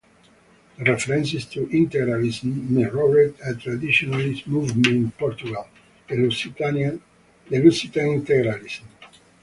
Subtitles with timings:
[0.79, 5.67] The reference to Integralism mirrored a traditionalist movement in Portugal,
[6.07, 6.99] the Lusitan
[7.51, 8.85] Integralism.